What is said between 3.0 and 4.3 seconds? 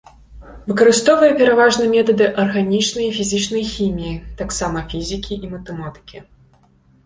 і фізічнай хіміі,